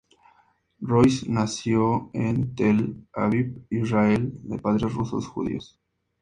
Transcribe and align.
Roiz 0.81 1.29
nació 1.29 2.09
en 2.13 2.55
Tel 2.55 3.05
Aviv, 3.13 3.67
Israel, 3.69 4.31
de 4.41 4.57
padres 4.57 4.91
rusos 4.91 5.27
judíos. 5.27 5.79